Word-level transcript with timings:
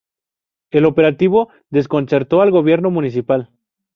El 0.71 0.85
operativo 0.85 1.49
desconcertó 1.69 2.41
al 2.41 2.49
gobierno 2.49 2.89
municipal. 2.89 3.51